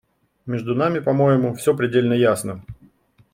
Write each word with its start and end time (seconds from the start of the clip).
Между 0.47 0.73
нами, 0.75 0.97
по-моему, 0.99 1.53
все 1.53 1.77
предельно 1.77 2.13
ясно. 2.13 2.63